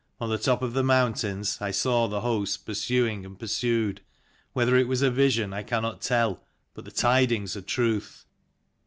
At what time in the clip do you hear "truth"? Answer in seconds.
7.61-8.25